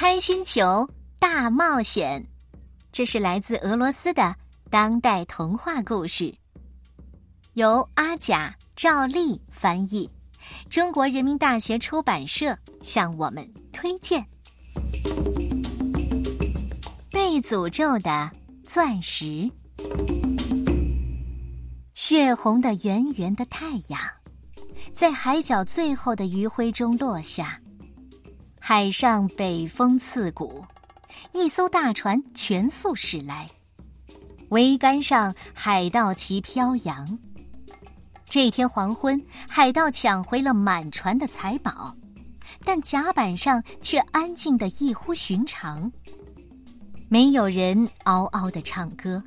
[0.00, 0.88] 开心球
[1.18, 2.26] 大冒险，
[2.90, 4.34] 这是来自俄罗斯的
[4.70, 6.34] 当代童话故事，
[7.52, 10.08] 由阿甲赵丽翻译，
[10.70, 14.26] 中国人民大学出版社向我们推荐。
[17.10, 18.30] 被诅咒的
[18.64, 19.50] 钻石，
[21.92, 24.00] 血红的圆圆的太阳，
[24.94, 27.60] 在海角最后的余晖中落下。
[28.72, 30.64] 海上北风刺骨，
[31.32, 33.50] 一艘大船全速驶来，
[34.48, 37.18] 桅杆上海盗旗飘扬。
[38.28, 41.92] 这天黄昏，海盗抢回了满船的财宝，
[42.64, 45.90] 但甲板上却安静的异乎寻常。
[47.08, 49.20] 没有人嗷嗷的唱歌，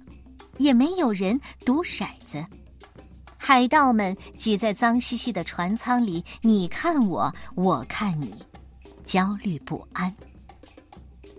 [0.58, 2.42] 也没有人赌骰子。
[3.38, 8.34] 海盗们挤在脏兮兮的船舱里，你看我，我看你。
[9.04, 10.14] 焦虑不安。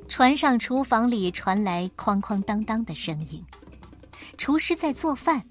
[0.09, 3.45] 船上厨房里传来哐哐当当的声音，
[4.37, 5.45] 厨师在做饭，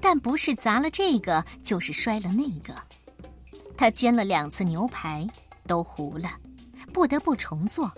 [0.00, 2.74] 但不是砸了这个，就是摔了那个。
[3.76, 5.26] 他煎了两次牛排，
[5.66, 6.30] 都糊了，
[6.92, 7.92] 不得不重做。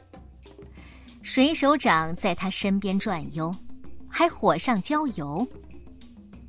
[1.23, 3.55] 水手长在他身边转悠，
[4.09, 5.47] 还火上浇油。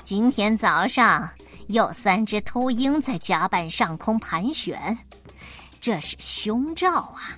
[0.03, 1.30] 今天早上
[1.68, 4.97] 有三只秃鹰在甲板上空盘旋。
[5.82, 7.36] 这是凶兆啊！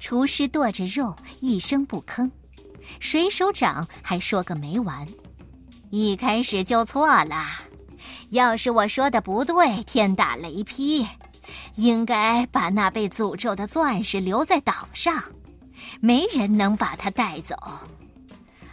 [0.00, 2.28] 厨师剁着肉，一声不吭。
[2.98, 5.06] 水手长还说个没完
[5.90, 7.46] ：“一开始就错了，
[8.30, 11.06] 要是我说的不对，天打雷劈。
[11.76, 15.22] 应该把那被诅咒的钻石留在岛上，
[16.00, 17.56] 没人能把它带走。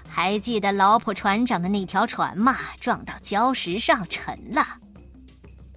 [0.07, 2.57] 还记得老普船长的那条船吗？
[2.79, 4.65] 撞到礁石上，沉了。”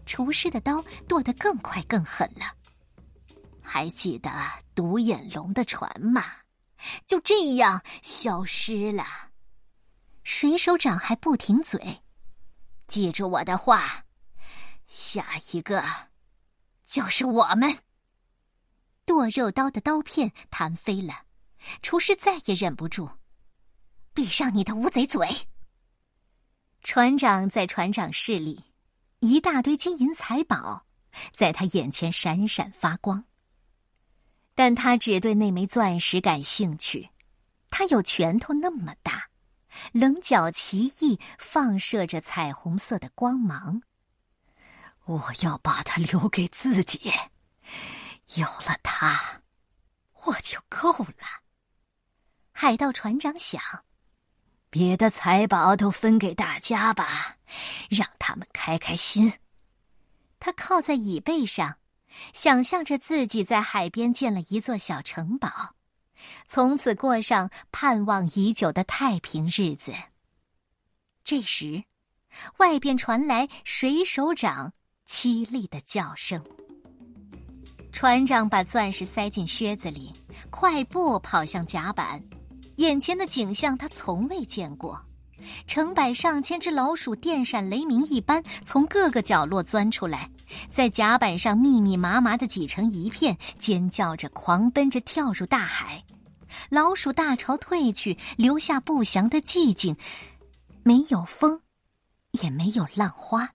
[0.06, 2.54] 厨师的刀剁得更快更狠了。
[3.60, 4.30] 还记得
[4.74, 6.22] 独眼龙的船吗？
[7.06, 9.04] 就这样消失了。
[10.22, 12.02] 水手长还不停嘴，
[12.86, 14.04] 记住我的话，
[14.86, 15.84] 下一个
[16.84, 17.78] 就是我们。
[19.04, 21.24] 剁肉刀的刀片弹飞了，
[21.82, 23.08] 厨师再也忍不住，
[24.12, 25.28] 闭上你的乌贼嘴。
[26.82, 28.65] 船长在船长室里。
[29.26, 30.86] 一大堆金银财宝，
[31.32, 33.24] 在他眼前闪闪发光。
[34.54, 37.10] 但他只对那枚钻石感兴趣，
[37.68, 39.28] 它有拳头那么大，
[39.90, 43.82] 棱角奇异，放射着彩虹色的光芒。
[45.06, 47.12] 我要把它留给自己，
[48.36, 49.42] 有了它，
[50.26, 51.42] 我就够了。
[52.52, 53.60] 海盗船长想。
[54.68, 57.36] 别的财宝都分给大家吧，
[57.88, 58.06] 让
[58.66, 59.32] 开开心。
[60.40, 61.76] 他靠在椅背上，
[62.32, 65.76] 想象着自己在海边建了一座小城堡，
[66.48, 69.94] 从此过上盼望已久的太平日子。
[71.22, 71.84] 这时，
[72.56, 74.72] 外边传来水手长
[75.06, 76.44] 凄厉的叫声。
[77.92, 80.12] 船长把钻石塞进靴子里，
[80.50, 82.20] 快步跑向甲板。
[82.78, 85.00] 眼前的景象他从未见过，
[85.66, 90.30] 成百上千只老鼠电闪雷鸣一般从各个角落钻出来，
[90.70, 96.02] 在甲板上密密麻麻的挤成一片，尖叫着狂奔着跳入大海。
[96.70, 99.96] 老鼠大潮退去，留下不祥的寂静，
[100.82, 101.60] 没有风，
[102.42, 103.50] 也没有浪花。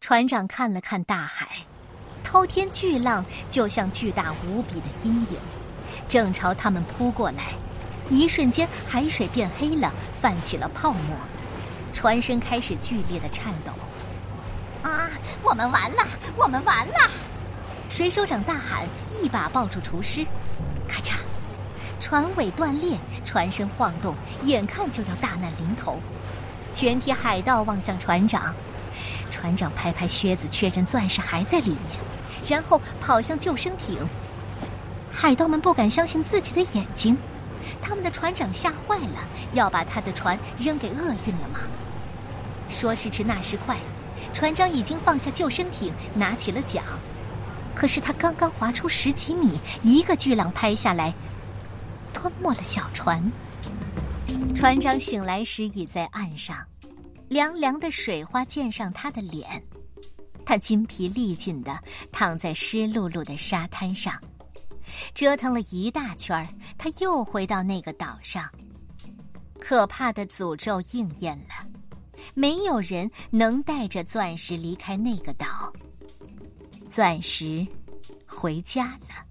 [0.00, 1.48] 船长看了看大海，
[2.22, 5.38] 滔天巨浪就像巨大无比的阴影，
[6.08, 7.54] 正朝他们扑过来。
[8.10, 11.16] 一瞬间，海水变黑了，泛起了泡沫，
[11.92, 13.72] 船身开始剧烈的颤抖。
[14.88, 15.10] 啊，
[15.42, 17.10] 我们完了，我们完了！
[17.90, 18.86] 水手长大喊，
[19.20, 20.24] 一把抱住厨师。
[20.88, 21.14] 咔嚓，
[22.00, 24.14] 船尾断裂，船身晃动，
[24.44, 26.00] 眼看就要大难临头。
[26.72, 28.54] 全体海盗望向船长，
[29.30, 31.98] 船长拍拍靴子，确认钻石还在里面，
[32.46, 33.98] 然后跑向救生艇。
[35.10, 37.16] 海盗们不敢相信自己的眼睛。
[37.80, 41.60] 他们的船长吓坏了，要把他的船扔给厄运了吗？
[42.68, 43.78] 说时迟，那时快，
[44.32, 46.84] 船长已经放下救生艇，拿起了桨。
[47.74, 51.14] 可是他刚刚划出十几米，一个巨浪拍下来，
[52.12, 53.22] 吞没了小船。
[54.54, 56.56] 船长醒来时已在岸上，
[57.28, 59.62] 凉凉的水花溅上他的脸，
[60.44, 61.78] 他筋疲力尽的
[62.10, 64.20] 躺在湿漉漉的沙滩上。
[65.14, 68.48] 折腾了一大圈儿，他又回到那个岛上。
[69.60, 71.66] 可怕的诅咒应验了，
[72.34, 75.72] 没有人能带着钻石离开那个岛。
[76.86, 77.66] 钻石
[78.26, 79.26] 回家了。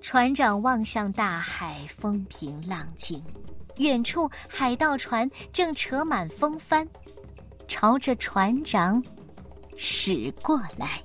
[0.00, 3.20] 船长望向大海，风平浪静。
[3.78, 6.86] 远处海盗船正扯满风帆，
[7.66, 9.02] 朝着船长
[9.76, 11.02] 驶过来。